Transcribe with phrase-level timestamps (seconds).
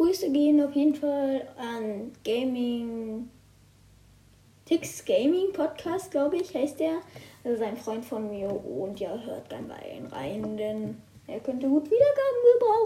[0.00, 3.28] Grüße gehen auf jeden Fall an Gaming.
[4.64, 7.00] Tix Gaming Podcast, glaube ich, heißt der.
[7.44, 11.40] Also das ist ein Freund von mir und ja, hört gerne bei rein, denn er
[11.40, 12.79] könnte gut Wiedergaben gebrauchen.